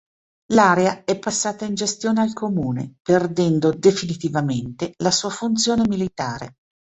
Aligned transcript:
L'area 0.55 1.03
è 1.03 1.19
passata 1.19 1.63
in 1.65 1.75
gestione 1.75 2.21
al 2.21 2.33
comune, 2.33 2.95
perdendo 3.03 3.69
definitivamente 3.69 4.95
la 4.97 5.11
sua 5.11 5.29
funzione 5.29 5.83
militare. 5.87 6.55